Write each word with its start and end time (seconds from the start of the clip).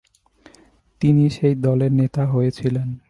তিনি 1.01 1.29
সেই 1.29 1.55
দলের 1.55 1.91
নেতা 1.91 2.25
হয়েছিলেন। 2.25 2.87